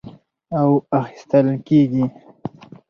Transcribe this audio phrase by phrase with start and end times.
[0.59, 0.69] او
[1.01, 2.05] اخىستل کېږي،